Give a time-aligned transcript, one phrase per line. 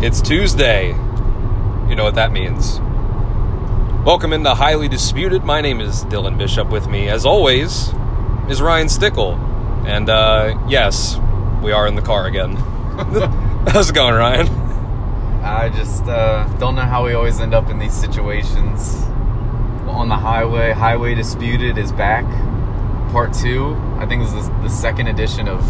[0.00, 0.90] It's Tuesday.
[0.90, 2.78] You know what that means.
[4.06, 5.42] Welcome into Highly Disputed.
[5.42, 6.70] My name is Dylan Bishop.
[6.70, 7.92] With me, as always,
[8.48, 9.34] is Ryan Stickle.
[9.88, 11.18] And uh, yes,
[11.64, 12.54] we are in the car again.
[13.66, 14.46] How's it going, Ryan?
[15.42, 18.94] I just uh, don't know how we always end up in these situations.
[19.88, 22.24] On the highway, Highway Disputed is back.
[23.10, 23.74] Part two.
[23.96, 25.60] I think this is the second edition of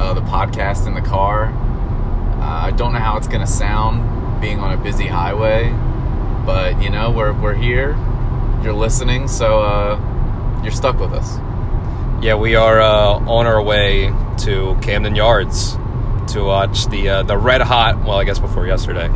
[0.00, 1.52] uh, the podcast in the car.
[2.40, 5.70] Uh, I don't know how it's going to sound being on a busy highway,
[6.46, 7.90] but you know, we're, we're here.
[8.62, 11.38] You're listening, so uh, you're stuck with us.
[12.22, 15.76] Yeah, we are uh, on our way to Camden Yards
[16.34, 17.98] to watch the uh, the red hot.
[18.04, 19.08] Well, I guess before yesterday,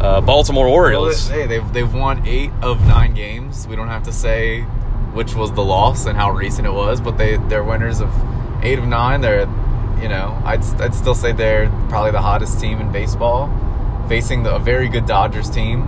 [0.00, 1.28] uh, Baltimore Well, Orioles.
[1.28, 3.66] hey, they've, they've won eight of nine games.
[3.66, 4.60] We don't have to say
[5.14, 8.10] which was the loss and how recent it was, but they, they're winners of
[8.62, 9.20] eight of nine.
[9.22, 9.46] They're,
[10.02, 13.48] you know, I'd, I'd still say they're probably the hottest team in baseball,
[14.08, 15.82] facing the, a very good Dodgers team.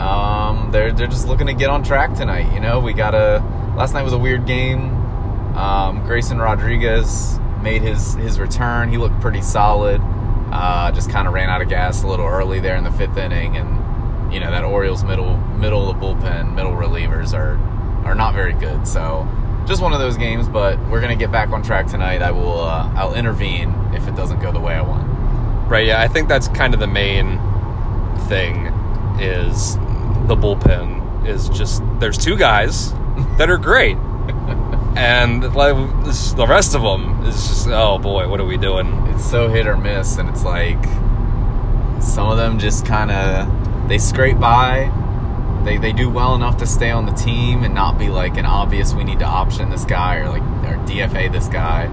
[0.00, 2.52] Um, they're, they're just looking to get on track tonight.
[2.52, 3.42] You know, we got a,
[3.76, 4.94] last night was a weird game.
[5.56, 8.90] Um, Grayson Rodriguez made his, his return.
[8.90, 10.00] He looked pretty solid.
[10.52, 13.16] Uh, just kind of ran out of gas a little early there in the fifth
[13.16, 17.56] inning, and you know that Orioles middle middle of the bullpen, middle relievers are
[18.06, 18.86] are not very good.
[18.86, 19.28] So
[19.66, 22.22] just one of those games, but we're gonna get back on track tonight.
[22.22, 25.06] I will uh, I'll intervene if it doesn't go the way I want.
[25.68, 27.38] Right, yeah, I think that's kind of the main
[28.28, 28.66] thing
[29.20, 29.76] is
[30.26, 32.92] the bullpen is just there's two guys
[33.38, 33.96] that are great.
[34.96, 38.86] and like the rest of them is just oh boy, what are we doing?
[39.08, 40.82] It's so hit or miss, and it's like
[42.00, 44.92] some of them just kind of they scrape by.
[45.66, 48.46] They, they do well enough to stay on the team and not be like an
[48.46, 51.86] obvious we need to option this guy or like or DFA this guy.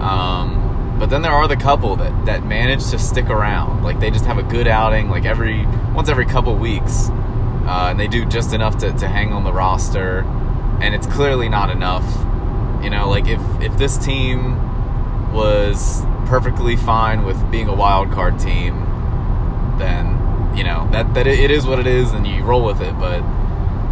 [0.00, 3.84] Um, but then there are the couple that, that manage to stick around.
[3.84, 8.00] Like they just have a good outing like every once every couple weeks, uh, and
[8.00, 10.22] they do just enough to, to hang on the roster.
[10.80, 12.04] And it's clearly not enough.
[12.82, 18.40] You know, like if if this team was perfectly fine with being a wild card
[18.40, 18.80] team,
[19.78, 20.15] then
[20.56, 22.98] you know that that it is what it is, and you roll with it.
[22.98, 23.22] But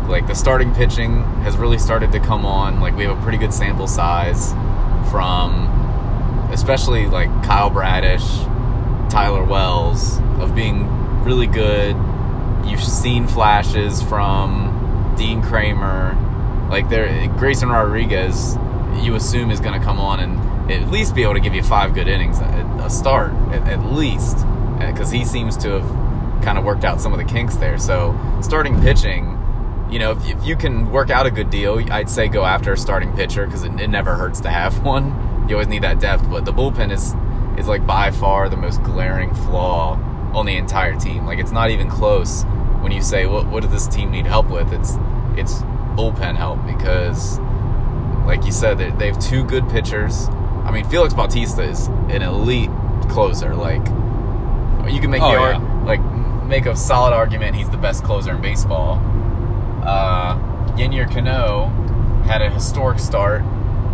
[0.09, 2.81] like the starting pitching has really started to come on.
[2.81, 4.53] Like we have a pretty good sample size
[5.11, 8.27] from, especially like Kyle Bradish,
[9.11, 10.89] Tyler Wells of being
[11.23, 11.97] really good.
[12.65, 16.17] You've seen flashes from Dean Kremer,
[16.71, 18.57] like there Grayson Rodriguez.
[19.03, 21.63] You assume is going to come on and at least be able to give you
[21.63, 24.47] five good innings, a, a start at, at least,
[24.79, 26.04] because he seems to have
[26.45, 27.79] kind of worked out some of the kinks there.
[27.79, 29.39] So starting pitching,
[29.91, 32.73] you know, if, if you can work out a good deal, I'd say go after
[32.73, 35.47] a starting pitcher because it, it never hurts to have one.
[35.49, 37.15] You always need that depth, but the bullpen is
[37.59, 39.93] is like by far the most glaring flaw
[40.35, 41.25] on the entire team.
[41.27, 42.43] Like it's not even close
[42.81, 44.73] when you say what what does this team need help with?
[44.73, 44.95] It's
[45.37, 45.63] it's
[45.97, 47.39] bullpen help because
[48.27, 50.29] like you said they they have two good pitchers.
[50.65, 52.71] I mean Felix Bautista is an elite
[53.11, 53.55] closer.
[53.55, 53.87] Like
[54.93, 55.55] you can make Oh, the yeah.
[55.59, 56.01] ar- like
[56.47, 59.01] make a solid argument he's the best closer in baseball.
[59.85, 60.37] Uh,
[60.77, 61.67] Yennier Cano
[62.25, 63.43] had a historic start.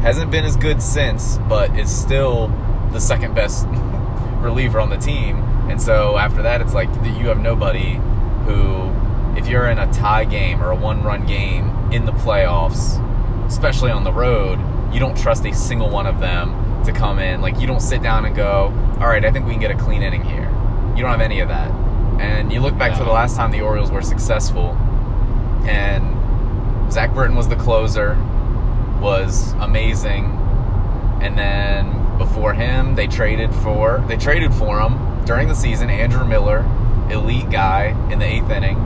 [0.02, 2.48] Hasn't been as good since, but is still
[2.92, 3.66] the second best
[4.38, 5.36] reliever on the team.
[5.68, 7.94] And so after that, it's like you have nobody
[8.44, 8.90] who,
[9.38, 12.98] if you're in a tie game or a one run game in the playoffs,
[13.46, 14.58] especially on the road,
[14.92, 17.40] you don't trust a single one of them to come in.
[17.40, 19.76] Like, you don't sit down and go, all right, I think we can get a
[19.76, 20.48] clean inning here.
[20.96, 21.70] You don't have any of that.
[22.20, 24.76] And you look back to the last time the Orioles were successful,
[25.66, 28.14] and Zach Britton was the closer,
[29.00, 30.24] was amazing.
[31.22, 35.90] And then before him, they traded for they traded for him during the season.
[35.90, 36.60] Andrew Miller,
[37.10, 38.76] elite guy in the eighth inning.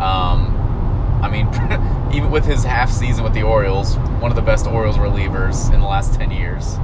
[0.00, 0.56] Um,
[1.22, 1.48] I mean,
[2.14, 5.80] even with his half season with the Orioles, one of the best Orioles relievers in
[5.80, 6.74] the last ten years.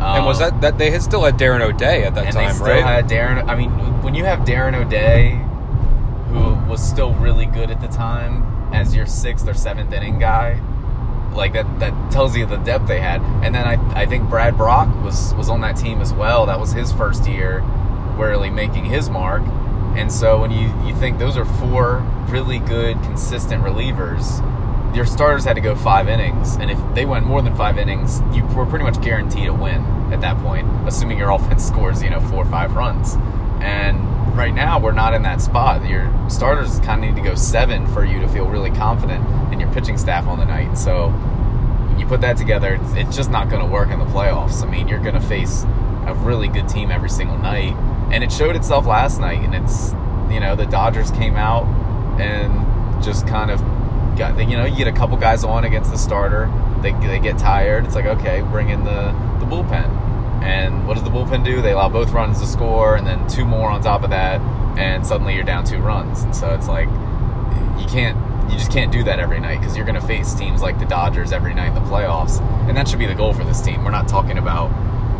[0.00, 2.54] and was Um, that that they had still had Darren O'Day at that time, they
[2.54, 2.84] still right?
[2.84, 3.48] had Darren.
[3.48, 3.70] I mean,
[4.02, 5.40] when you have Darren O'Day,
[6.70, 10.60] was still really good at the time, as your sixth or seventh inning guy,
[11.34, 13.20] like that that tells you the depth they had.
[13.44, 16.46] And then I I think Brad Brach was was on that team as well.
[16.46, 17.60] That was his first year,
[18.16, 19.42] really making his mark.
[19.96, 24.46] And so when you you think those are four really good consistent relievers.
[24.94, 28.20] Your starters had to go five innings, and if they went more than five innings,
[28.32, 32.10] you were pretty much guaranteed a win at that point, assuming your offense scores, you
[32.10, 33.16] know, four or five runs.
[33.60, 35.86] And right now, we're not in that spot.
[35.86, 39.22] Your starters kind of need to go seven for you to feel really confident
[39.52, 40.78] in your pitching staff on the night.
[40.78, 41.08] So
[41.98, 44.62] you put that together, it's- just not going to work in the playoffs.
[44.62, 45.64] I mean, you're going to face
[46.06, 47.74] a really good team every single night,
[48.10, 49.40] and it showed itself last night.
[49.44, 49.92] And it's
[50.30, 51.64] you know the Dodgers came out
[52.18, 53.60] and just kind of
[54.16, 56.50] got you know you get a couple guys on against the starter,
[56.80, 57.84] they they get tired.
[57.84, 59.88] It's like okay, bring in the the bullpen.
[60.42, 61.60] And what does the bullpen do?
[61.60, 64.40] They allow both runs to score, and then two more on top of that,
[64.78, 66.22] and suddenly you're down two runs.
[66.22, 66.88] And so it's like
[67.78, 68.16] you can't
[68.50, 70.84] you just can't do that every night because you're going to face teams like the
[70.84, 73.84] Dodgers every night in the playoffs, and that should be the goal for this team.
[73.84, 74.70] We're not talking about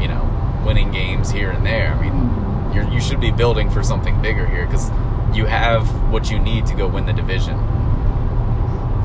[0.00, 1.92] you know winning games here and there.
[1.92, 4.90] I mean, you you should be building for something bigger here because
[5.34, 7.56] you have what you need to go win the division.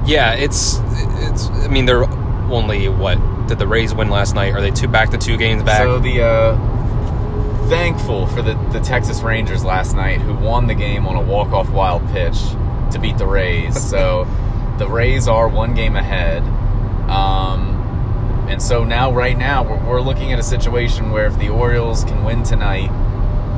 [0.05, 0.79] Yeah, it's
[1.19, 1.47] it's.
[1.49, 2.05] I mean, they're
[2.51, 4.53] only what did the Rays win last night?
[4.53, 5.81] Are they two back to two games back?
[5.81, 11.07] So the uh, thankful for the the Texas Rangers last night who won the game
[11.07, 12.37] on a walk off wild pitch
[12.91, 13.75] to beat the Rays.
[13.95, 14.27] So
[14.77, 16.43] the Rays are one game ahead.
[17.09, 17.75] Um,
[18.49, 22.03] and so now, right now, we're, we're looking at a situation where if the Orioles
[22.03, 22.89] can win tonight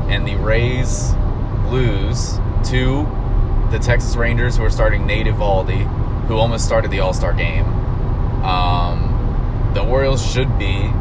[0.09, 1.13] and the Rays
[1.69, 2.37] lose
[2.69, 3.05] to
[3.71, 5.85] the Texas Rangers, who are starting Nate Eovaldi,
[6.27, 7.65] who almost started the All Star game,
[8.43, 10.91] um, the Orioles should be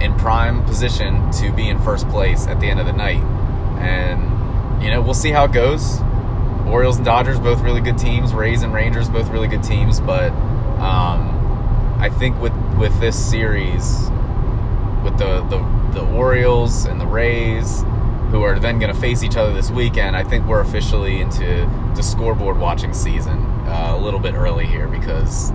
[0.00, 3.22] in prime position to be in first place at the end of the night.
[3.80, 6.00] And, you know, we'll see how it goes.
[6.66, 8.34] Orioles and Dodgers both really good teams.
[8.34, 10.00] Rays and Rangers both really good teams.
[10.00, 10.32] But
[10.80, 14.10] um, I think with with this series,
[15.04, 17.82] with the, the the Orioles and the Rays,
[18.30, 21.70] who are then going to face each other this weekend, I think we're officially into
[21.94, 25.52] the scoreboard watching season uh, a little bit early here because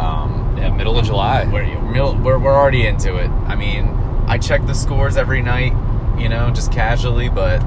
[0.00, 1.44] um, yeah, middle of July.
[1.44, 3.28] We're, we're we're already into it.
[3.28, 3.86] I mean,
[4.26, 5.72] I check the scores every night,
[6.18, 7.60] you know, just casually, but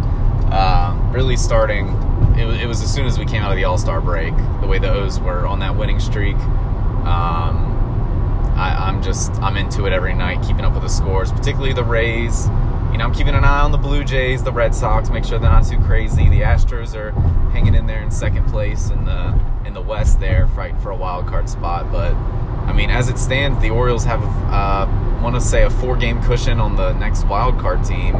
[0.51, 1.87] uh, really starting
[2.37, 4.35] it was, it was as soon as we came out of the All Star break,
[4.61, 6.35] the way the O's were on that winning streak.
[7.05, 7.69] Um,
[8.55, 11.83] I, am just I'm into it every night, keeping up with the scores, particularly the
[11.83, 12.47] Rays.
[12.93, 15.39] You know, I'm keeping an eye on the Blue Jays, the Red Sox, make sure
[15.39, 16.29] they're not too crazy.
[16.29, 17.11] The Astros are
[17.49, 20.95] hanging in there in second place in the in the West, there fighting for a
[20.95, 21.91] wild card spot.
[21.91, 24.87] But I mean, as it stands, the Orioles have uh,
[25.23, 28.15] want to say a four game cushion on the next wild card team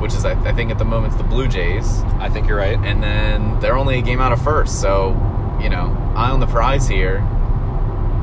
[0.00, 2.00] which is I, I think at the moment it's the Blue Jays.
[2.18, 2.78] I think you're right.
[2.78, 5.10] And then they're only a game out of first, so
[5.60, 7.18] you know, eye on the prize here.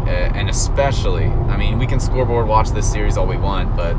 [0.06, 3.96] Uh, and especially, I mean, we can scoreboard watch this series all we want, but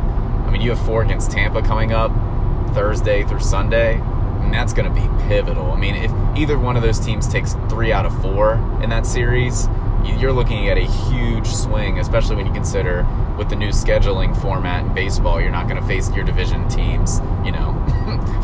[0.54, 2.12] mean, you have four against Tampa coming up
[2.74, 3.94] Thursday through Sunday.
[3.94, 5.72] and that's going to be pivotal.
[5.72, 9.06] I mean, if either one of those teams takes three out of four in that
[9.06, 9.68] series,
[10.04, 13.06] you're looking at a huge swing, especially when you consider
[13.38, 17.20] with the new scheduling format in baseball, you're not going to face your division teams,
[17.44, 17.72] you know,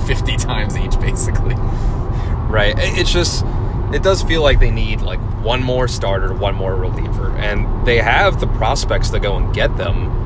[0.07, 1.55] 50 times each, basically.
[1.55, 2.75] Right.
[2.79, 3.45] It's just,
[3.93, 7.99] it does feel like they need like one more starter, one more reliever, and they
[7.99, 10.17] have the prospects to go and get them.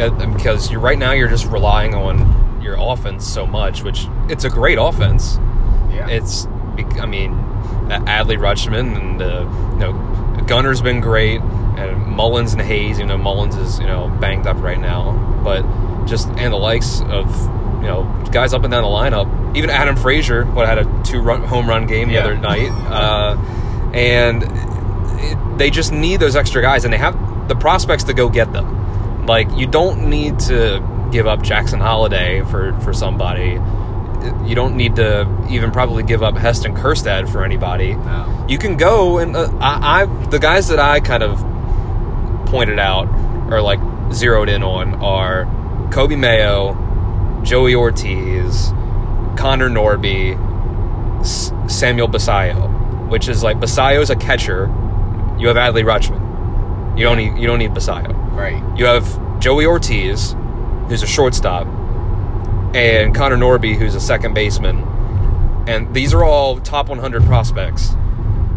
[0.00, 4.44] Uh, because you're right now you're just relying on your offense so much, which it's
[4.44, 5.38] a great offense.
[5.90, 6.08] Yeah.
[6.08, 6.46] It's,
[7.00, 7.32] I mean,
[7.88, 9.40] Adley Rutschman and uh,
[9.72, 12.98] you know Gunnar's been great and Mullins and Hays.
[12.98, 15.12] You know, Mullins is you know banged up right now,
[15.44, 15.62] but
[16.06, 17.30] just and the likes of
[17.82, 19.56] you know guys up and down the lineup.
[19.56, 22.20] Even Adam Frazier, what had a two run home run game the Yeah.
[22.20, 23.36] other night, uh,
[23.94, 24.42] and
[25.20, 28.52] it, they just need those extra guys, and they have the prospects to go get
[28.52, 28.80] them.
[29.26, 33.58] Like you don't need to give up Jackson Holliday for for somebody.
[34.46, 38.46] You don't need to even probably give up Heston Kjerstad for anybody No.
[38.48, 41.38] you can go and uh, I, I the guys that I kind of
[42.46, 43.06] pointed out
[43.52, 43.80] or like
[44.12, 45.44] zeroed in on are
[45.90, 46.72] Coby Mayo,
[47.44, 48.68] Joey Ortiz,
[49.36, 50.38] Connor Norby,
[51.20, 54.66] S- Samuel Basallo, which is like Basallo's a catcher.
[55.38, 56.98] You have Adley Rutschman.
[56.98, 58.14] You don't need you don't need Basallo.
[58.34, 58.62] Right.
[58.78, 60.34] You have Joey Ortiz,
[60.88, 61.66] who's a shortstop,
[62.74, 64.82] and Connor Norby, who's a second baseman.
[65.66, 67.94] And these are all top 100 prospects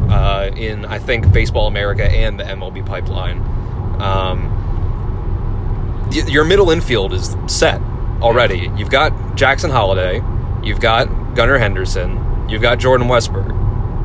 [0.10, 3.39] uh, in, I think, Baseball America and the MLB pipeline.
[4.01, 4.50] Um,
[6.12, 7.79] y- your middle infield is set
[8.22, 8.72] already.
[8.75, 10.22] You've got Jackson Holliday,
[10.63, 11.05] you've got
[11.36, 13.53] Gunnar Henderson, you've got Jordan Westburg.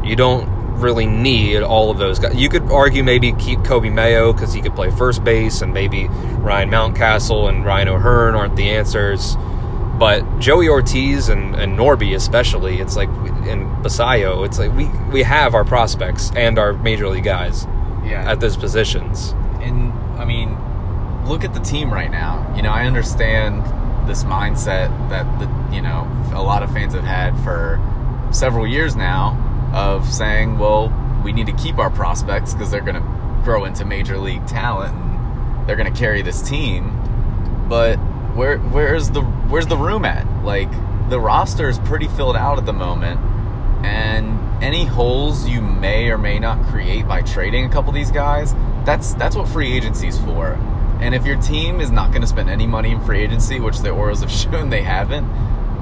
[0.07, 0.49] You don't
[0.81, 2.35] really need all of those guys.
[2.35, 6.09] You could argue maybe keep Coby Mayo because he could play first base, and maybe
[6.09, 9.37] Ryan Mountcastle and Ryan O'Hearn aren't the answers.
[9.99, 15.23] But Joey Ortiz and, and Norby especially, it's like and Basallo, it's like we we
[15.23, 17.67] have our prospects and our major league guys
[18.05, 18.29] Yeah.
[18.31, 19.33] at those positions.
[19.61, 20.57] and I mean,
[21.27, 22.53] look at the team right now.
[22.57, 23.63] You know, I understand
[24.09, 27.79] this mindset that the you know a lot of fans have had for
[28.33, 29.37] several years now
[29.73, 30.93] of saying, well,
[31.25, 34.95] we need to keep our prospects because they're going to grow into major league talent
[34.95, 36.99] and they're going to carry this team.
[37.69, 37.97] But
[38.35, 40.27] where where's the where's the room at?
[40.45, 40.71] Like
[41.09, 43.21] the roster is pretty filled out at the moment,
[43.85, 48.11] and any holes you may or may not create by trading a couple of these
[48.11, 50.59] guys, that's that's what free agency's for.
[51.01, 53.81] And if your team is not going to spend any money in free agency, which
[53.81, 55.29] the Orioles have shown they haven't,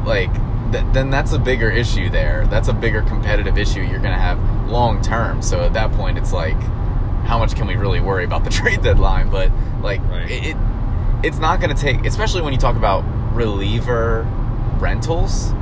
[0.05, 0.31] like
[0.73, 2.47] th- then that's a bigger issue there.
[2.49, 5.43] That's a bigger competitive issue you're going to have long term.
[5.43, 6.61] So at that point, it's like,
[7.25, 9.31] how much can we really worry about the trade deadline?
[9.31, 9.51] But
[9.83, 10.31] like Right.
[10.31, 10.57] it, it,
[11.23, 13.03] it's not going to take, especially when you talk about
[13.35, 14.23] reliever
[14.79, 15.53] rentals.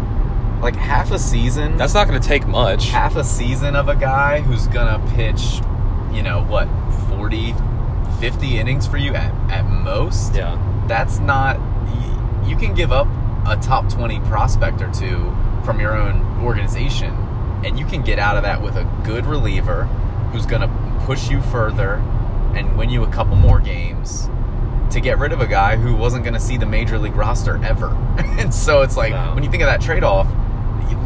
[0.60, 2.88] Like half a season That's not going to take much.
[2.88, 5.60] half a season of a guy who's gonna pitch,
[6.12, 6.66] you know, what,
[7.08, 7.54] 40,
[8.18, 10.34] 50 innings for you at, at most?
[10.34, 10.60] Yeah.
[10.88, 11.60] That's not,
[12.44, 13.06] you can give up
[13.50, 17.12] a top 20 prospect or two from your own organization,
[17.64, 19.84] and you can get out of that with a good reliever
[20.32, 20.68] who's gonna
[21.06, 21.94] push you further
[22.54, 24.28] and win you a couple more games
[24.90, 27.62] to get rid of a guy who wasn't going to see the major league roster
[27.62, 27.88] ever.
[28.38, 29.34] and so it's like No.
[29.34, 30.26] when you think of that trade off,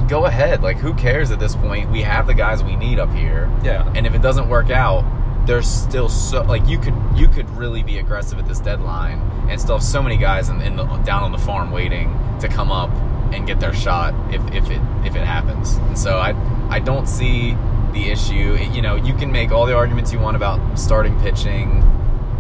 [0.09, 0.63] go ahead.
[0.63, 1.91] Like who cares at this point?
[1.91, 3.51] We have the guys we need up here.
[3.65, 3.91] Yeah.
[3.97, 5.03] And if it doesn't work out,
[5.47, 9.19] there's still so like you could you could really be aggressive at this deadline
[9.49, 12.49] and still have so many guys in, in the down on the farm waiting to
[12.49, 12.91] come up
[13.33, 15.75] and get their shot if, if it if it happens.
[15.77, 16.35] And so I
[16.71, 17.57] I don't see
[17.93, 18.57] the issue.
[18.59, 21.83] It- you know, you can make all the arguments you want about starting pitching,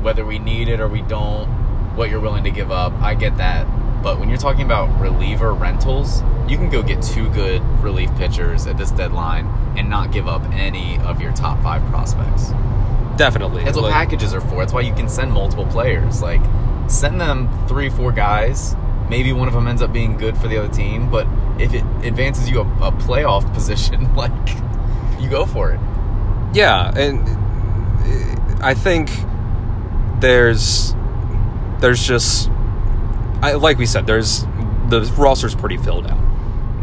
[0.03, 1.47] whether we need it or we don't,
[1.97, 2.93] what you're willing to give up.
[3.03, 3.67] I get that.
[4.03, 8.67] But when you're talking about reliever rentals, you can go get two good relief pitchers
[8.67, 12.53] at this deadline and not give up any of your top five prospects.
[13.23, 13.63] Definitely.
[13.63, 14.57] That's what Like, packages are for.
[14.57, 16.21] That's why you can send multiple players.
[16.23, 16.41] Like,
[16.89, 18.75] send them three, four guys.
[19.09, 21.85] Maybe one of them ends up being good for the other team, but if it
[22.05, 24.33] advances you a, a playoff position, like,
[25.21, 25.79] you go for it.
[26.53, 27.29] Yeah, and
[28.61, 29.09] I think
[30.19, 30.95] there's
[31.79, 32.49] there's just
[33.41, 34.43] I, like we said, there's
[34.89, 36.19] the roster's pretty filled out,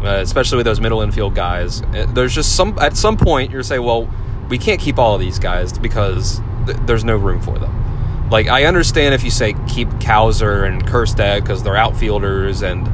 [0.04, 1.82] uh, especially with those middle infield guys.
[1.82, 4.08] Uh, There's just some at some point you're saying, well,
[4.50, 8.28] we can't keep all of these guys because th- there's no room for them.
[8.30, 12.86] Like I understand if you say keep Cowser and Kjerstad because they're outfielders and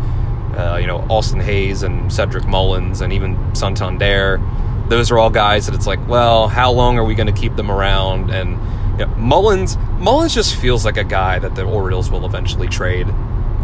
[0.57, 4.41] uh, you know Austin Hays and Cedric Mullins and even Santander.
[4.89, 7.57] Those are all guys that it's like, well, how long are we going to keep
[7.57, 8.31] them around?
[8.31, 8.53] And
[9.01, 13.09] you know, Mullins, Mullins just feels like a guy that the Orioles will eventually trade.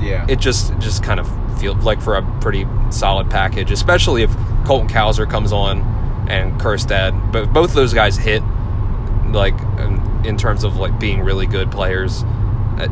[0.01, 0.27] Yeah.
[0.29, 1.31] It just just kind of
[1.61, 4.35] feels like for a pretty solid package, especially if
[4.67, 7.33] Colton Cowser comes on and Kjerstad.
[7.33, 8.43] But both of those guys hit
[9.31, 9.59] like
[10.25, 12.23] in, terms of like being really good players.
[12.79, 12.89] Uh,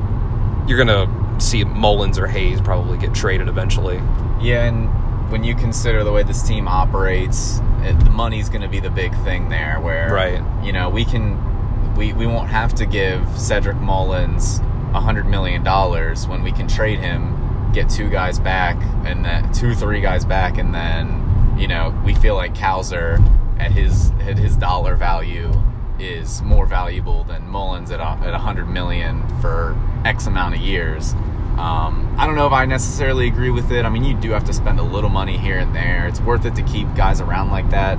[0.67, 3.97] you're gonna see Mullins or Hays probably get traded eventually.
[4.41, 8.69] Yeah, and when you consider the way this team operates, it, the money's going to
[8.69, 9.79] be the big thing there.
[9.81, 10.43] Where, Right.
[10.65, 14.61] You know, we can, we we won't have to give Cedric Mullins
[14.93, 19.53] a hundred million dollars when we can trade him, get two guys back, and then
[19.53, 21.27] two three guys back, and then
[21.61, 23.21] you know we feel like Cowser
[23.61, 25.53] at his at his dollar value
[25.99, 31.13] is more valuable than Mullins at at hundred million for X amount of years.
[31.59, 33.85] Um, I don't know if I necessarily agree with it.
[33.85, 36.07] I mean, you do have to spend a little money here and there.
[36.07, 37.99] It's worth it to keep guys around like that,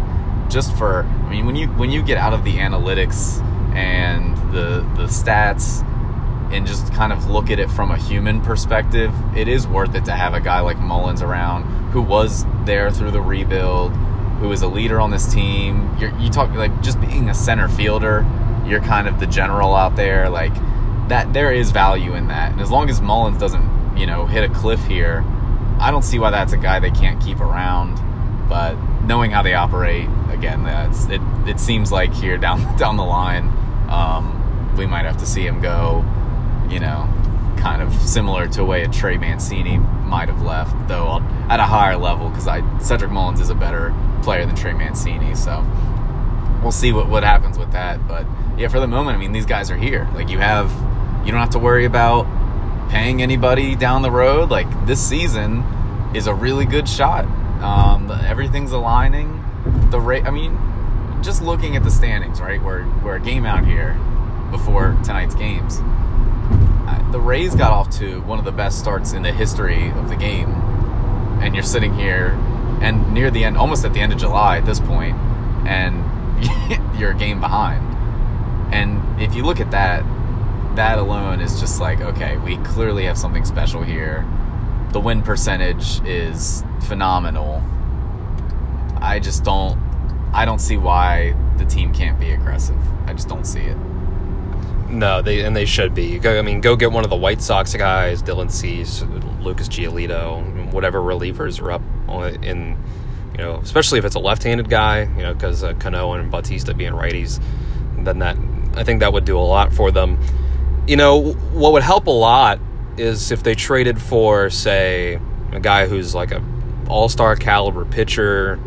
[0.50, 1.04] just for.
[1.04, 3.40] I mean, when you when you get out of the analytics
[3.76, 5.88] and the the stats
[6.52, 10.06] and just kind of look at it from a human perspective, it is worth it
[10.06, 13.92] to have a guy like Mullins around who was there through the rebuild,
[14.40, 15.96] who is a leader on this team.
[16.00, 18.26] You're, you talk like just being a center fielder,
[18.66, 20.30] you're kind of the general out there.
[20.30, 20.54] Like
[21.10, 22.52] that, there is value in that.
[22.52, 25.24] And as long as Mullins doesn't, you know, hit a cliff here,
[25.80, 28.00] I don't see why that's a guy they can't keep around.
[28.48, 31.22] But knowing how they operate, again, that's it.
[31.48, 33.48] It seems like here down down the line,
[33.90, 36.06] um, we might have to see him go
[36.72, 37.10] you know,
[37.62, 41.64] kind of similar to a way a Trey Mancini might have left, though at a
[41.64, 42.46] higher level because
[42.86, 45.36] Cedric Mullins is a better player than Trey Mancini.
[45.36, 45.66] So
[46.62, 48.08] we'll see what what happens with that.
[48.08, 48.26] But
[48.58, 50.10] yeah, for the moment, I mean, these guys are here.
[50.14, 50.72] Like you have,
[51.26, 52.26] you don't have to worry about
[52.90, 54.50] paying anybody down the road.
[54.50, 55.64] Like this season
[56.14, 57.26] is a really good shot.
[57.62, 59.38] Um, everything's aligning.
[59.92, 60.58] The rate, I mean,
[61.22, 62.62] just looking at the standings, right?
[62.62, 63.98] We're we're a game out here
[64.52, 65.80] before tonight's games.
[67.12, 70.16] The Rays got off to one of the best starts in the history of the
[70.16, 70.50] game,
[71.42, 72.30] and you're sitting here,
[72.82, 75.16] and near the end, almost at the end of July at this point,
[75.68, 76.04] and
[77.00, 77.86] you're a game behind.
[78.74, 80.04] And if you look at that,
[80.76, 84.26] that alone is just like, okay, we clearly have something special here.
[84.94, 87.62] The win percentage is phenomenal.
[89.02, 89.78] I just don't
[90.34, 92.78] I don't see why the team can't be aggressive.
[93.06, 93.78] I just don't see it.
[94.92, 96.20] No, they and they should be.
[96.20, 99.04] Go, I mean, go get one of the White Sox guys, Dylan Cease,
[99.42, 101.82] Lucas Giolito, whatever relievers are up
[102.44, 102.78] in,
[103.32, 106.74] you know, especially if it's a left-handed guy, you know, because uh, Cano and Bautista
[106.74, 107.42] being righties,
[108.00, 108.38] then that
[108.76, 110.20] I think that would do a lot for them.
[110.88, 112.60] You know, what would help a lot
[112.98, 115.22] is if they traded for, say,
[115.54, 116.44] a guy who's like a
[116.90, 118.58] all-star caliber pitcher,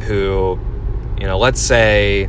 [0.00, 0.58] who,
[1.20, 2.28] you know, let's say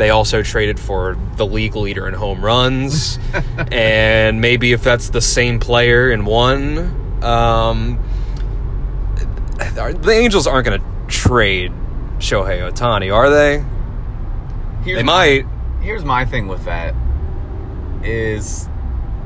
[0.00, 3.18] they also traded for the league leader in home runs,
[3.72, 8.02] and maybe if that's the same player in one, um,
[9.58, 11.70] the Angels aren't going to trade
[12.18, 13.64] Shohei Ohtani, are they?
[14.84, 15.46] Here's They my- might.
[15.82, 16.94] Here's my thing with that
[18.02, 18.68] is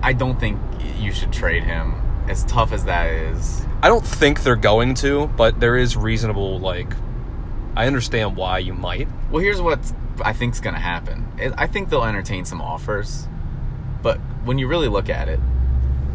[0.02, 0.58] I don't think
[0.98, 1.94] you should trade him
[2.28, 3.64] as tough as that is.
[3.82, 6.92] I don't think they're going to, but there is reasonable like.
[7.76, 9.08] I understand why you might.
[9.32, 9.80] Well, here's what
[10.22, 11.26] I think's going to happen.
[11.38, 13.26] I- I think they'll entertain some offers,
[14.02, 15.40] but when you really look at it,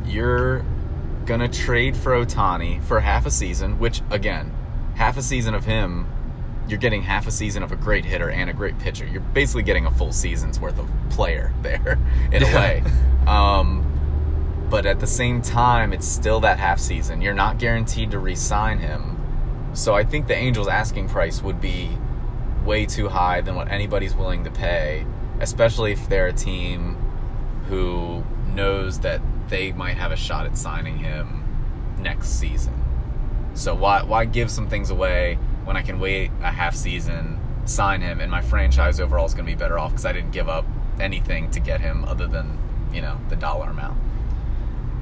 [0.05, 0.63] you're
[1.25, 4.51] going to trade for Ohtani for half a season, which again,
[4.95, 6.07] half a season of him,
[6.67, 9.05] you're getting half a season of a great hitter and a great pitcher.
[9.05, 11.97] You're basically getting a full season's worth of player there
[12.31, 12.83] in a way.
[13.27, 13.85] Um,
[14.69, 17.21] but at the same time, it's still that half season.
[17.21, 19.15] You're not guaranteed to re-sign him.
[19.73, 21.89] So I think the Angels' asking price would be
[22.65, 25.05] way too high than what anybody's willing to pay,
[25.39, 26.95] especially if they're a team
[27.67, 31.43] who knows that they might have a shot at signing him
[31.99, 32.73] next season.
[33.53, 38.01] So why why give some things away when I can wait a half season, sign
[38.01, 40.49] him, and my franchise overall is going to be better off because I didn't give
[40.49, 40.65] up
[40.99, 42.57] anything to get him other than
[42.93, 43.97] you know the dollar amount.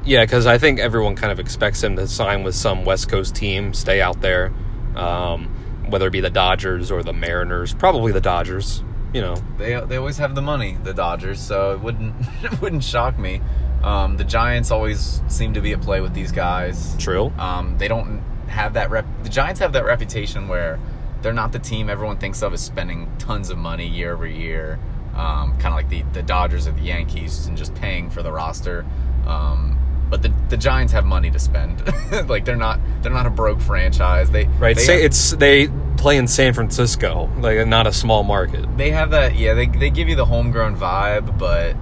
[0.06, 3.36] Yeah, because I think everyone kind of expects him to sign with some West Coast
[3.36, 4.54] team, stay out there,
[4.96, 5.54] um,
[5.89, 7.74] whether it be the Dodgers or the Mariners.
[7.74, 8.84] Probably the Dodgers.
[9.13, 12.13] You know, They they always have the money, the Dodgers, so it wouldn't
[12.44, 13.41] it wouldn't shock me.
[13.84, 16.96] Um, the Giants always seem to be at play with these guys.
[16.98, 17.32] true.
[17.38, 19.06] Um, they don't have that rep.
[19.24, 20.79] The Giants have that reputation where
[21.22, 24.78] they're not the team everyone thinks of as spending tons of money year over year,
[25.15, 28.32] um, kind of like the the Dodgers or the Yankees, and just paying for the
[28.32, 28.86] roster.
[29.26, 29.78] Um,
[30.10, 31.82] but the the Giants have money to spend.
[32.30, 34.30] like they're not they're not a broke franchise.
[34.32, 34.76] They Right.
[34.76, 35.67] They Say have- it's they
[35.98, 38.65] play in San Francisco, like not a small market.
[38.78, 41.76] they have that yeah they, they give you the homegrown vibe but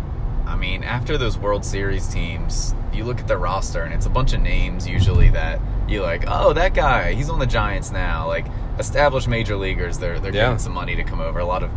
[0.48, 4.10] i mean after those world series teams you look at the roster and it's a
[4.10, 5.60] bunch of names usually that
[5.90, 8.46] you're like oh that guy he's on the giants now like
[8.80, 10.44] established major leaguers they're they're Yeah.
[10.46, 11.70] getting some money to come over a lot of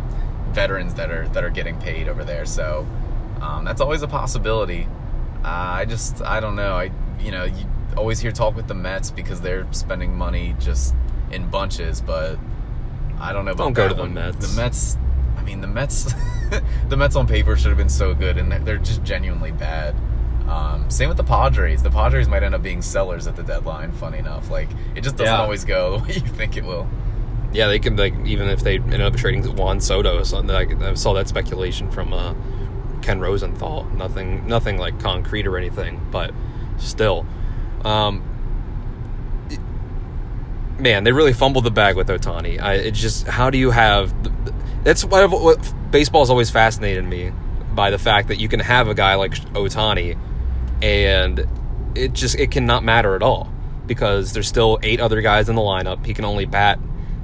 [0.51, 2.87] veterans that are that are getting paid over there so
[3.41, 4.87] um, that's always a possibility
[5.43, 7.65] uh, i just i don't know i you know you
[7.97, 10.93] always hear talk with the mets because they're spending money just
[11.31, 12.37] in bunches but
[13.21, 14.13] I don't know about Don't go to the one.
[14.13, 14.55] Mets.
[14.55, 14.97] The Mets,
[15.35, 16.13] I mean, the Mets,
[16.87, 19.93] the Mets on paper should have been so good, and they're- they're just genuinely bad.
[20.47, 21.83] Um, same with the Padres.
[21.83, 23.91] The Padres might end up being sellers at the deadline.
[23.91, 25.41] Funny enough, like it just doesn't Yeah.
[25.41, 26.87] always go the way you think it will.
[27.51, 30.55] Yeah, they can like even if they end up trading Juan Soto or something.
[30.55, 32.33] Like, I saw that speculation from uh,
[33.01, 33.85] Ken Rosenthal.
[33.95, 36.31] Nothing, nothing like concrete or anything, but
[36.77, 37.25] still,
[37.83, 38.23] um,
[39.49, 39.59] it-
[40.81, 42.61] man, they really fumbled the bag with Ohtani.
[42.61, 44.13] I, it just how do you have?
[44.83, 47.31] That's what, what baseball's always fascinated me
[47.73, 50.17] by the fact that you can have a guy like Ohtani,
[50.81, 51.45] and
[51.95, 53.51] it just it cannot matter at all
[53.87, 56.05] because there's still eight other guys in the lineup.
[56.05, 56.79] He can only bat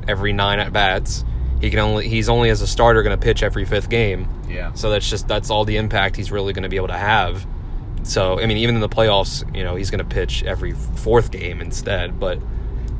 [0.08, 1.24] every nine at bats.
[1.66, 4.30] He can only he's only as a starter going to pitch every fifth game.
[4.48, 4.72] Yeah.
[4.74, 7.48] So that's just that's all the impact he's really going to be able to have.
[8.04, 11.32] So I mean, even in the playoffs, you know, he's going to pitch every fourth
[11.32, 12.40] game instead, but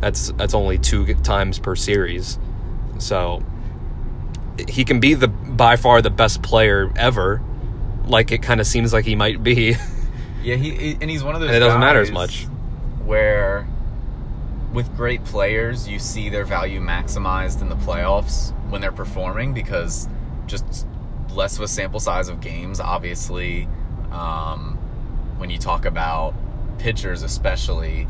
[0.02, 2.40] that's that's only two times per series.
[2.98, 3.44] So
[4.68, 7.44] he can be the by far the best player ever,
[8.08, 9.76] like it kind of seems like he might be.
[10.46, 11.48] Yeah, he and he's one of those.
[11.48, 12.44] And it doesn't matter as much.
[13.04, 13.68] Where,
[14.76, 20.08] with great players, you see their value maximized in the playoffs when they're performing because
[20.48, 20.86] just
[21.32, 22.80] less of a sample size of games.
[22.80, 23.68] Obviously,
[24.12, 24.78] um,
[25.38, 26.34] when you talk about
[26.78, 28.08] pitchers, especially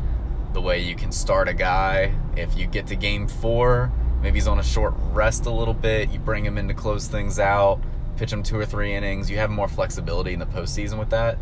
[0.52, 4.48] the way you can start a guy if you get to game four, maybe he's
[4.48, 6.10] on a short rest a little bit.
[6.10, 7.80] You bring him in to close things out,
[8.16, 9.30] pitch him two or three innings.
[9.30, 11.38] You have more flexibility in the postseason with that.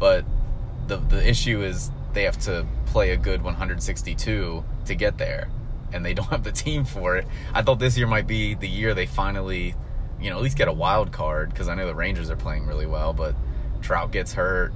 [0.00, 0.24] But
[0.88, 5.48] the the issue is they have to play a good 162 to get there,
[5.92, 7.26] and they don't have the team for it.
[7.52, 9.74] I thought this year might be the year they finally,
[10.20, 12.66] you know, at least get a wild card because I know the Rangers are playing
[12.66, 13.34] really well, but
[13.82, 14.72] Trout gets hurt.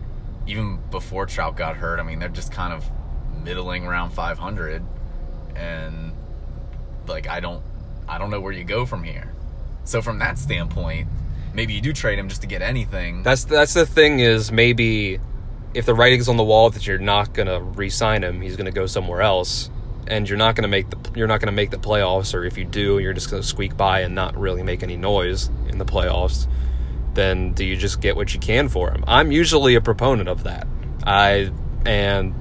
[0.46, 2.84] Even before Trout got hurt, I mean, they're just kind of
[3.42, 4.82] middling around 500,
[5.54, 6.12] and
[7.06, 7.62] like I don't,
[8.08, 9.32] I don't know where you go from here.
[9.84, 11.08] So from that standpoint,
[11.54, 13.22] maybe you do trade him just to get anything.
[13.22, 15.18] That's that's the thing is maybe
[15.74, 18.66] if the writing's on the wall that you're not going to re-sign him, he's going
[18.66, 19.70] to go somewhere else,
[20.06, 22.44] and you're not going to make the you're not going to make the playoffs, or
[22.44, 25.50] if you do, you're just going to squeak by and not really make any noise
[25.68, 26.46] in the playoffs.
[27.14, 29.02] Then do you just get what you can for him?
[29.06, 30.66] I'm usually a proponent of that.
[31.04, 31.50] I
[31.84, 32.34] and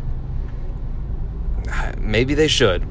[1.99, 2.85] maybe they should,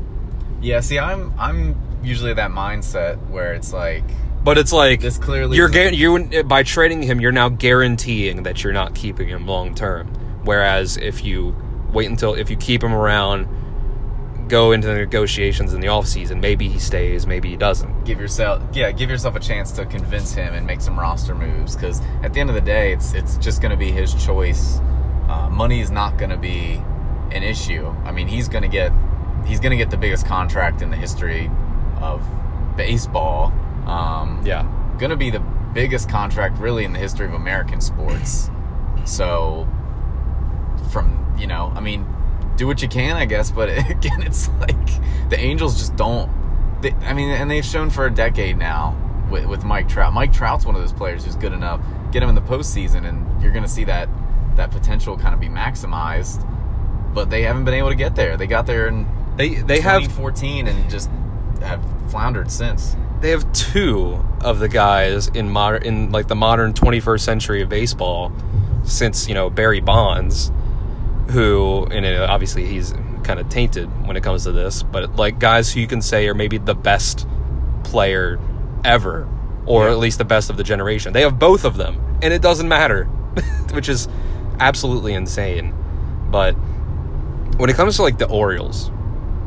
[0.61, 4.05] Yeah, see, I'm I'm usually that mindset where it's like
[4.45, 8.63] but it's like This clearly you're isn't- you by trading him, you're now guaranteeing that
[8.63, 10.13] you're not keeping him long term.
[10.47, 11.55] Whereas if you
[11.93, 13.47] wait until if you keep him around,
[14.49, 18.05] go into the negotiations in the off season, maybe he stays, maybe he doesn't.
[18.05, 21.75] give yourself yeah give yourself a chance to convince him and make some roster moves
[21.75, 24.79] because at the end of the day it's it's just going to be his choice
[25.29, 26.81] uh, money is not going to be
[27.33, 28.93] an issue i mean he's going to get
[29.45, 31.51] he's going to get the biggest contract in the history
[32.01, 32.23] of
[32.77, 33.53] baseball
[33.89, 34.63] um, Yeah.
[35.01, 35.41] going to be the
[35.75, 38.49] biggest contract really in the history of american sports
[39.05, 39.67] so
[40.97, 42.07] from you know i mean
[42.57, 44.87] do what you can i guess but again it's like
[45.31, 46.31] the angels just don't
[46.81, 48.97] they, i mean and they've shown for a decade now
[49.31, 50.13] with, with mike trout.
[50.13, 51.81] Mike trout's one of those players who's good enough
[52.13, 54.09] get him in the postseason and you're going to see that
[54.55, 56.47] that potential kind of be maximized
[57.17, 58.37] but they haven't been able to get there.
[58.37, 61.11] They got there in They they have 14 and just
[61.63, 62.95] have floundered since.
[63.23, 67.71] They have two of the guys in modern in like the modern 21st century of
[67.71, 68.31] baseball
[68.85, 70.53] since you know Barry Bonds,
[71.31, 75.73] who and obviously he's kind of tainted when it comes to this, but like guys
[75.73, 77.27] who you can say are maybe the best
[77.85, 78.39] player
[78.85, 79.29] ever,
[79.67, 79.93] or Yeah.
[79.93, 81.13] at least the best of the generation.
[81.13, 83.05] They have both of them, and it doesn't matter,
[83.73, 84.09] which is
[84.61, 85.75] absolutely insane.
[86.31, 86.53] But
[87.59, 88.91] when it comes to like the Orioles,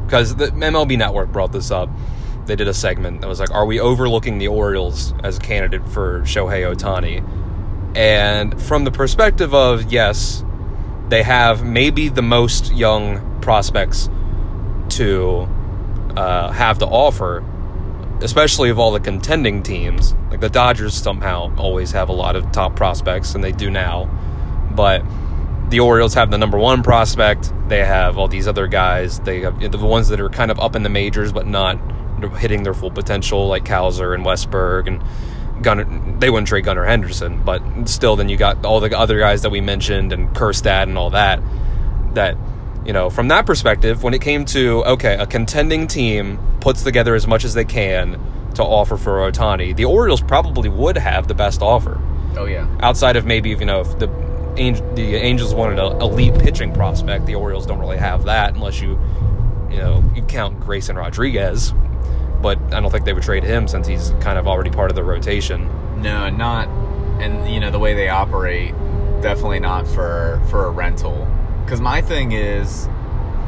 [0.05, 1.89] because the MLB Network brought this up.
[2.45, 5.87] They did a segment that was like, "Are we overlooking the Orioles as a candidate
[5.87, 7.23] for Shohei Ohtani?"
[7.95, 10.43] And from the perspective of yes,
[11.10, 14.10] they have maybe the most young prospects
[14.89, 15.48] to
[16.15, 17.43] uh, have to offer,
[18.22, 20.13] especially of all the contending teams.
[20.30, 24.06] Like the Dodgers somehow always have a lot of top prospects, and they do now.
[24.72, 25.04] But
[25.69, 27.52] the Orioles have the number one prospect.
[27.67, 29.19] They have all these other guys.
[29.19, 31.80] They have the ones that are kind of up in the majors, but not
[32.38, 35.04] hitting their full potential, like Cowser and Westburg and
[35.62, 35.86] Gunnar.
[36.19, 39.50] They wouldn't trade Gunnar Henderson, but still, then you got all the other guys that
[39.50, 41.41] we mentioned and Kjerstad and all that.
[42.13, 42.38] That
[42.86, 47.15] you know, from that perspective, when it came to okay, a contending team puts together
[47.15, 48.19] as much as they can
[48.56, 52.02] to offer for Ohtani, the Orioles probably would have the best offer
[52.38, 54.10] oh yeah outside of maybe you know if the
[54.58, 58.82] Angel, the Angels wanted an elite pitching prospect, the Orioles don't really have that unless
[58.82, 59.00] you
[59.69, 61.74] you know you count Grayson Rodriguez,
[62.41, 64.95] but I don't think they would trade him since he's kind of already part of
[64.95, 65.67] the rotation.
[66.02, 66.67] No, not,
[67.21, 68.71] and you know the way they operate,
[69.21, 71.28] definitely not for for a rental.
[71.65, 72.88] Because my thing is,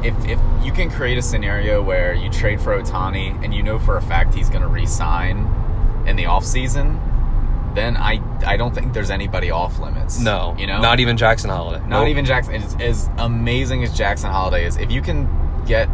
[0.04, 3.80] if if you can create a scenario where you trade for Ohtani and you know
[3.80, 5.48] for a fact he's going to re-sign
[6.06, 7.00] in the off season,
[7.76, 10.20] then I I don't think there's anybody off limits.
[10.20, 11.80] No, you know, not even Jackson Holliday.
[11.88, 12.10] not Nope.
[12.10, 12.56] even Jackson.
[12.56, 15.30] As, as amazing as Jackson Holliday is, if you can
[15.66, 15.88] get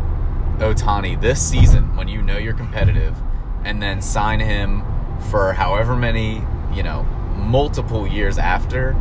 [0.59, 3.15] Ohtani this season when you know you're competitive,
[3.63, 4.83] and then sign him
[5.31, 6.41] for however many,
[6.73, 7.03] you know,
[7.35, 8.95] multiple years after,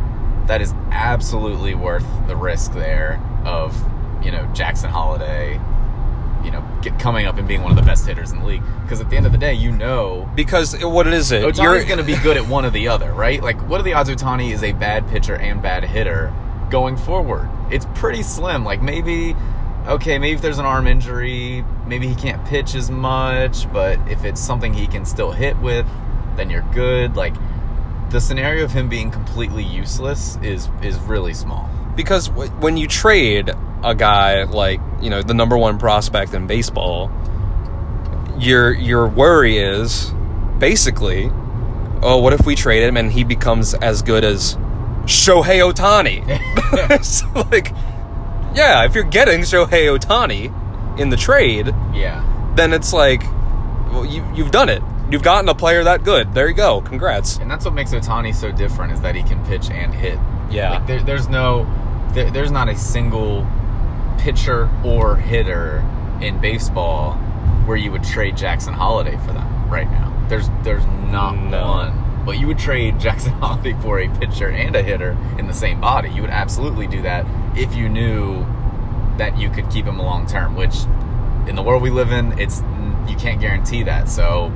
[0.47, 3.75] that is absolutely worth the risk there of,
[4.23, 5.59] you know, Jackson Holliday,
[6.43, 8.63] you know, get, coming up and being one of the best hitters in the league.
[8.83, 11.43] Because at the end of the day, you know because it- what is it?
[11.43, 13.41] Ohtani's going to be good at one or the other, right?
[13.43, 16.31] Like, what are the odds Ohtani is a bad pitcher and bad hitter
[16.69, 17.49] going forward?
[17.69, 18.63] It's pretty slim.
[18.63, 19.35] Like, maybe,
[19.87, 24.23] okay, maybe if there's an arm injury, maybe he can't pitch as much, but if
[24.25, 25.85] it's something he can still hit with,
[26.35, 27.15] then you're good.
[27.15, 27.33] Like,
[28.09, 31.69] the scenario of him being completely useless is is really small.
[31.95, 33.51] because w- when you trade
[33.83, 37.11] a guy like you know the number one prospect in baseball,
[38.39, 40.11] your your worry is
[40.59, 41.29] basically,
[42.01, 44.55] oh, what if we trade him and he becomes as good as
[45.05, 46.23] Shohei Ohtani?
[47.03, 47.73] so like,
[48.57, 52.23] yeah, if you're getting Shohei Ohtani in the trade, Yeah.
[52.55, 53.21] then it's like,
[53.91, 54.81] well, you you've done it.
[55.09, 56.33] You've gotten a player that good.
[56.33, 56.81] There you go.
[56.81, 57.37] Congrats.
[57.37, 60.19] And that's what makes Ohtani so different is that he can pitch and hit.
[60.51, 60.71] Yeah.
[60.71, 61.65] Like there, there's no,
[62.13, 63.47] there, there's not a single
[64.19, 65.79] pitcher or hitter
[66.21, 67.13] in baseball
[67.65, 70.13] where you would trade Jackson Holliday for them right now.
[70.27, 71.67] There's, there's not No.
[71.67, 72.03] one.
[72.25, 75.79] But you would trade Jackson Holliday for a pitcher and a hitter in the same
[75.79, 76.09] body.
[76.09, 77.25] You would absolutely do that
[77.57, 78.45] if you knew
[79.17, 80.55] that you could keep him long term.
[80.55, 80.75] Which,
[81.47, 82.61] in the world we live in, it's
[83.07, 84.09] you can't guarantee that.
[84.09, 84.51] So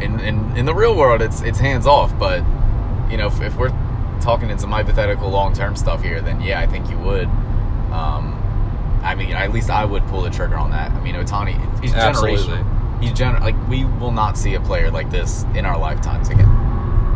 [0.00, 2.38] in, in in the real world it's it's hands off but
[3.10, 3.68] you know if, if we're
[4.20, 7.26] talking in some hypothetical long term stuff here, then yeah, I think you would.
[7.90, 8.36] Um,
[9.02, 10.90] I mean, at least I would pull the trigger on that.
[10.92, 12.36] I mean, Ohtani, he's Absolutely.
[12.36, 13.00] generational.
[13.02, 16.48] He's gener- like we will not see a player like this in our lifetimes again.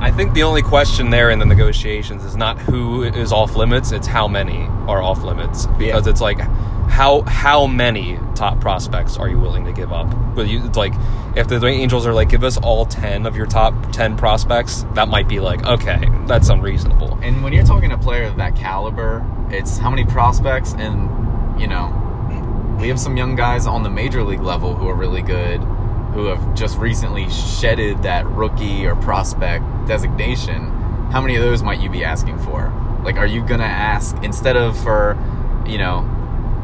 [0.04, 3.90] I think the only question there in the negotiations is not who is off limits;
[3.90, 5.64] it's how many are off limits.
[5.78, 6.10] Because Yeah.
[6.10, 6.40] it's like
[6.90, 10.14] how how many top prospects are you willing to give up?
[10.34, 10.92] But you, it's like
[11.36, 15.08] if the Angels are like, give us all ten of your top ten prospects, that
[15.08, 17.18] might be like, okay, that's unreasonable.
[17.22, 21.08] And when you're talking to a player of that caliber, it's how many prospects, and
[21.58, 25.22] you know, we have some young guys on the major league level who are really
[25.22, 25.60] good,
[26.12, 30.66] who have just recently shedded that rookie or prospect designation.
[31.10, 32.72] How many of those might you be asking for?
[33.04, 35.16] Like, are you gonna ask instead of for,
[35.66, 36.02] you know,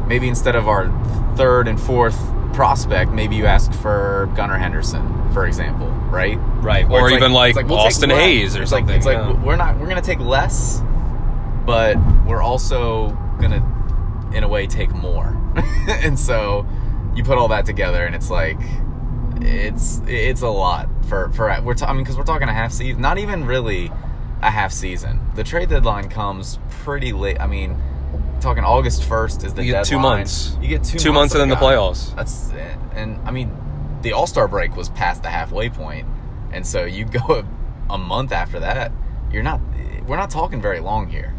[0.07, 0.89] maybe instead of our
[1.35, 2.17] third and fourth
[2.53, 6.37] prospect, maybe you ask for Gunnar Henderson, for example, right?
[6.61, 6.85] Right.
[6.89, 8.09] Or Or, even like, it's we'll Austin.
[8.09, 8.95] Hays or It's like- something.
[8.97, 10.81] it's like we're not we're gonna take less,
[11.65, 13.63] but we're also gonna,
[14.33, 15.37] in a way, take more.
[15.87, 16.65] and so,
[17.15, 18.59] you put all that together, and it's like,
[19.43, 22.71] it's it's a lot for for we're ta- I mean because we're talking a half
[22.71, 23.91] season, not even really
[24.41, 25.19] a half season.
[25.35, 27.39] The trade deadline comes pretty late.
[27.39, 27.77] I mean.
[28.41, 30.57] Talking August first is the You get two months.
[30.59, 32.15] You get two, Two months of and then the playoffs.
[32.15, 32.49] That's
[32.95, 33.55] and I mean,
[34.01, 36.07] the All Star break was past the halfway point,
[36.51, 37.19] and so you go
[37.89, 38.91] a, a month after that.
[39.31, 39.61] You're not.
[40.07, 41.35] We're not talking very long here.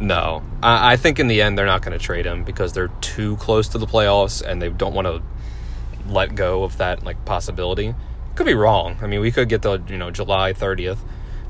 [0.00, 2.88] No, I, I think in the end they're not going to trade him because they're
[3.00, 5.22] too close to the playoffs and they don't want to
[6.10, 7.94] let go of that like possibility.
[8.34, 8.96] Could be wrong.
[9.02, 11.02] I mean, we could get the you know July thirtieth,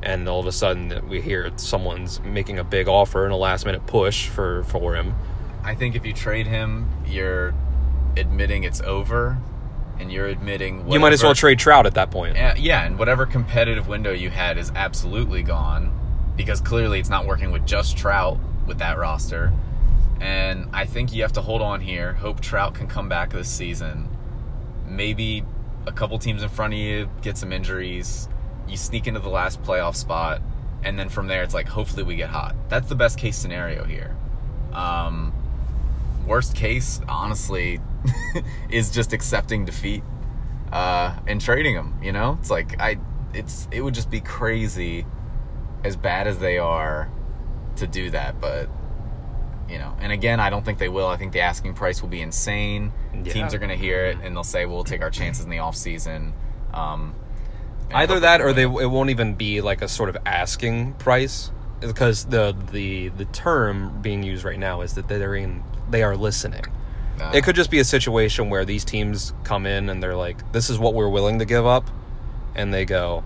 [0.02, 3.64] and all of a sudden we hear someone's making a big offer and a last
[3.66, 5.14] minute push for for him.
[5.62, 7.54] I think if you trade him, you're
[8.16, 9.38] admitting it's over,
[9.98, 12.36] and you're admitting You might as well trade Trout at that point.
[12.36, 15.96] Yeah, yeah, and whatever competitive window you had is absolutely gone
[16.36, 19.52] because clearly it's not working with just Trout with that roster.
[20.20, 23.48] And I think you have to hold on here, hope Trout can come back this
[23.48, 24.08] season.
[24.90, 25.44] Maybe
[25.86, 28.28] a couple teams in front of you get some injuries,
[28.68, 30.42] you sneak into the last playoff spot,
[30.82, 32.54] and then from there it's like hopefully we get hot.
[32.68, 34.16] That's the best case scenario here.
[34.72, 35.32] Um,
[36.26, 37.80] worst case, honestly,
[38.70, 40.02] is just accepting defeat
[40.72, 41.98] uh, and trading them.
[42.02, 42.98] You know, it's like I,
[43.34, 45.06] it's it would just be crazy,
[45.84, 47.10] as bad as they are,
[47.76, 48.40] to do that.
[48.40, 48.68] But
[49.70, 51.06] you know, and again, I don't think they will.
[51.06, 52.92] I think the asking price will be insane.
[53.14, 53.32] Yeah.
[53.32, 55.60] Teams are going to hear it and they'll say, "We'll take our chances in the
[55.60, 56.32] off season."
[56.74, 57.14] Um,
[57.92, 62.26] Either that or they it won't even be like a sort of asking price because
[62.26, 66.64] the the the term being used right now is that they're in they are listening.
[67.20, 70.52] Uh, It could just be a situation where these teams come in and they're like,
[70.52, 71.90] "This is what we're willing to give up,"
[72.54, 73.24] and they go,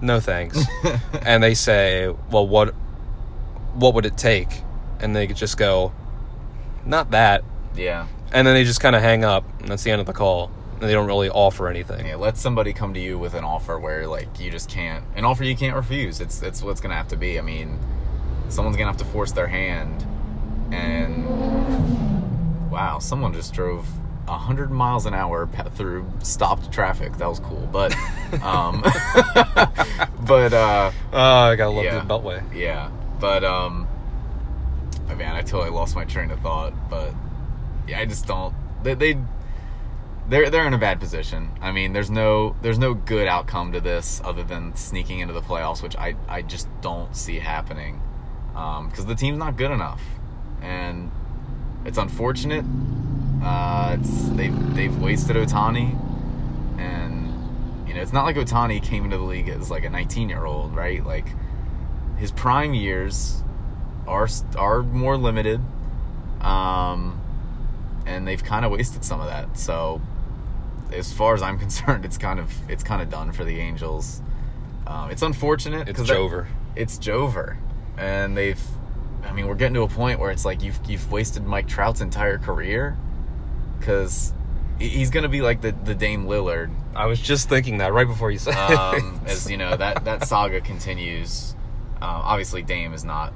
[0.00, 0.58] "No thanks,"
[1.24, 2.74] and they say, "Well, what
[3.74, 4.48] what would it take?"
[5.02, 5.92] And they just go,
[6.86, 7.42] "Not that,"
[7.76, 8.06] yeah.
[8.32, 10.50] and then they just kind of hang up, and that's the end of the call.
[10.80, 12.06] And they don't really offer anything.
[12.06, 15.24] Yeah, let somebody come to you with an offer where like you just can't an
[15.24, 16.20] offer you can't refuse.
[16.20, 17.38] It's it's what's gonna have to be.
[17.38, 17.78] I mean,
[18.48, 20.06] someone's gonna have to force their hand.
[20.72, 21.26] And
[22.70, 23.86] wow, someone just drove
[24.28, 27.16] hundred miles an hour through stopped traffic.
[27.18, 27.94] That was cool, but
[28.42, 28.80] um,
[30.26, 31.18] but uh, Oh,
[31.50, 31.98] I gotta love Yeah.
[32.00, 32.42] the Beltway.
[32.54, 32.88] yeah,
[33.20, 33.86] but um,
[35.20, 36.72] I totally lost my train of thought.
[36.88, 37.14] But
[37.86, 38.54] yeah, I just don't.
[38.82, 39.18] They, they
[40.28, 41.50] they're they're in a bad position.
[41.60, 45.42] I mean, there's no there's no good outcome to this other than sneaking into the
[45.42, 48.00] playoffs, which I I just don't see happening
[48.52, 50.02] because the team's not good enough,
[50.60, 51.10] and
[51.84, 52.64] it's unfortunate.
[53.42, 55.98] Uh, it's they've they've wasted Ohtani,
[56.78, 60.28] and you know it's not like Ohtani came into the league as like a 19
[60.28, 61.04] year old, right?
[61.04, 61.26] Like
[62.16, 63.41] his prime years
[64.06, 65.60] are are more limited,
[66.40, 67.20] um,
[68.06, 69.56] and they've kind of wasted some of that.
[69.58, 70.00] So,
[70.92, 74.20] as far as I'm concerned, it's kind of it's kind of done for the Angels.
[74.86, 76.48] Um, it's unfortunate It's 'cause that- Joever.
[76.76, 77.56] it's Joever,
[77.96, 78.60] and they've.
[79.24, 82.00] I mean, we're getting to a point where it's like you've you've wasted Mike Trout's
[82.00, 82.96] entire career,
[83.78, 84.32] because
[84.80, 88.30] he's gonna be like the the Dame Lillard I was just thinking that right before
[88.32, 91.54] you said um, as you know that that saga continues.
[92.02, 93.32] Um, obviously, Dame is not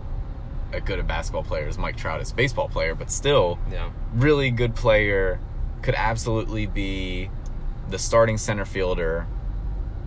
[0.72, 3.90] a good a basketball player as Mike Trout is a baseball player, but still yeah.
[4.14, 5.40] really good player.
[5.82, 7.30] Could absolutely be
[7.88, 9.26] the starting center fielder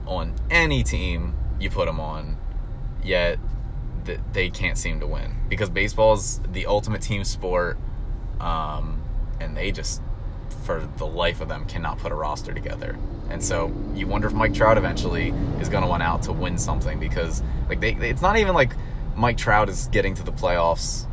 [0.06, 2.38] on any team you put him on.
[3.04, 3.40] Yet
[4.06, 7.78] th- they can't seem to win because baseball is the ultimate team sport,
[8.42, 9.02] um,
[9.40, 10.02] and they just
[10.64, 12.98] for the life of them, cannot put a roster together.
[13.30, 16.58] And so you wonder if Mike Trout eventually is going to want out to win
[16.58, 18.74] something because like they- it's not even like
[19.20, 21.06] Mike Trout is getting to the playoffs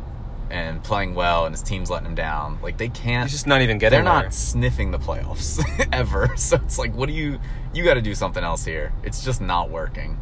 [0.49, 2.57] and playing well and his team's letting him down.
[2.61, 3.25] Like they can't.
[3.25, 6.29] He's just not even getting they're not sniffing the playoffs ever.
[6.37, 7.37] So it's like, what do you?
[7.73, 8.93] You got to do something else here.
[9.03, 10.17] It's just not working.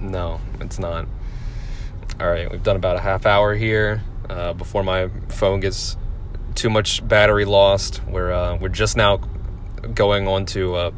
[0.00, 1.06] No, it's not.
[2.20, 5.96] All right, we've done about a half hour here uh, before my phone gets
[6.56, 8.04] too much battery lost.
[8.08, 9.18] We're uh, we're just now
[9.94, 10.90] going on to uh,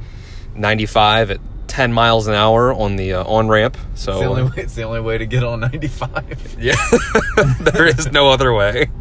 [0.54, 3.78] 95 at 10 miles an hour on the uh, on ramp.
[3.94, 4.50] So It's the only way.
[4.56, 6.56] It's the only way to get on 95.
[6.60, 6.74] yeah,
[7.60, 8.90] there is no other way.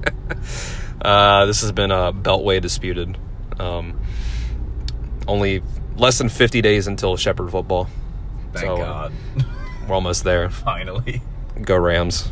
[1.02, 3.18] Uh, this has been a beltway disputed.
[3.58, 4.02] Um,
[5.30, 5.64] only
[5.96, 7.88] less than 50 days until Shepherd football.
[8.52, 9.14] Thank So, uh, God.
[9.88, 10.50] We're almost there.
[10.50, 11.22] Finally.
[11.62, 12.30] Go Rams.